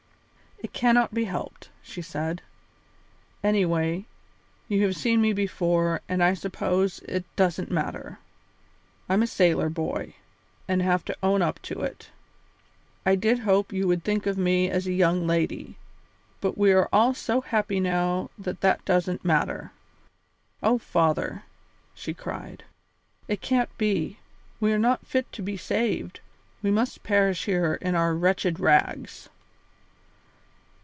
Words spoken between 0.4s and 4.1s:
"It cannot be helped," she said; "anyway,